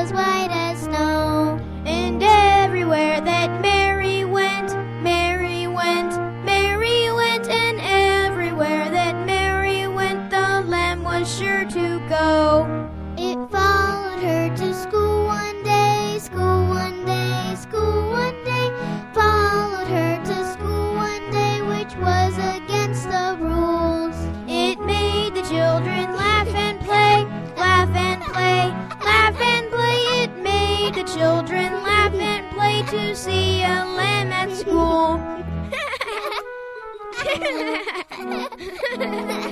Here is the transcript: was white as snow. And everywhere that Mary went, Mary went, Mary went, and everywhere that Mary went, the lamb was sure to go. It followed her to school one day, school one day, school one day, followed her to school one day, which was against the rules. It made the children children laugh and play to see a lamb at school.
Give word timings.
was 0.00 0.12
white 0.14 0.48
as 0.50 0.80
snow. 0.84 1.60
And 1.84 2.22
everywhere 2.22 3.20
that 3.20 3.60
Mary 3.60 4.24
went, 4.24 4.74
Mary 5.02 5.66
went, 5.66 6.12
Mary 6.42 7.12
went, 7.12 7.46
and 7.50 7.78
everywhere 7.82 8.88
that 8.90 9.26
Mary 9.26 9.86
went, 9.88 10.30
the 10.30 10.64
lamb 10.66 11.02
was 11.02 11.26
sure 11.38 11.66
to 11.66 12.00
go. 12.08 12.64
It 13.18 13.36
followed 13.50 14.22
her 14.22 14.56
to 14.56 14.72
school 14.72 15.26
one 15.26 15.62
day, 15.64 16.18
school 16.18 16.68
one 16.68 17.04
day, 17.04 17.54
school 17.56 18.10
one 18.10 18.42
day, 18.44 18.68
followed 19.12 19.88
her 19.88 20.16
to 20.24 20.36
school 20.52 20.94
one 20.94 21.30
day, 21.30 21.60
which 21.60 21.94
was 21.96 22.32
against 22.38 23.04
the 23.04 23.36
rules. 23.38 24.16
It 24.48 24.80
made 24.80 25.34
the 25.34 25.42
children 25.42 25.99
children 31.14 31.72
laugh 31.82 32.14
and 32.14 32.48
play 32.54 32.82
to 32.82 33.16
see 33.16 33.62
a 33.62 33.84
lamb 33.96 34.32
at 34.32 34.54
school. 34.56 35.18